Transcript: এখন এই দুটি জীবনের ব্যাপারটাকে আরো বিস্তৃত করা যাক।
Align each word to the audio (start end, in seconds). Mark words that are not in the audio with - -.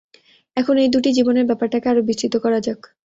এখন 0.57 0.75
এই 0.77 0.89
দুটি 0.93 1.09
জীবনের 1.17 1.45
ব্যাপারটাকে 1.45 1.87
আরো 1.89 2.01
বিস্তৃত 2.09 2.33
করা 2.43 2.59
যাক। 2.61 2.79